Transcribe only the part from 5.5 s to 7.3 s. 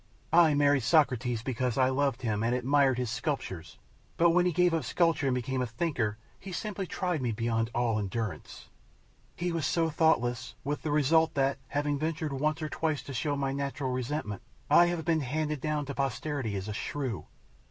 a thinker he simply tried